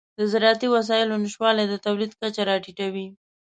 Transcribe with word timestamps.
د 0.17 0.19
زراعتي 0.31 0.67
وسایلو 0.75 1.21
نشتوالی 1.23 1.65
د 1.69 1.75
تولید 1.85 2.11
کچه 2.21 2.41
راټیټوي. 2.49 3.07